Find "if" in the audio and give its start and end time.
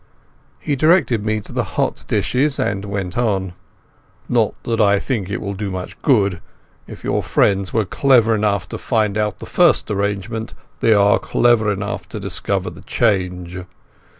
6.87-7.03